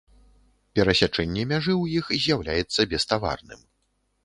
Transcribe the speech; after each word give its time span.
Перасячэнне 0.79 1.43
мяжы 1.51 1.69
ў 1.77 1.85
іх 2.01 2.05
з'яўляецца 2.25 2.89
беставарным. 2.95 3.61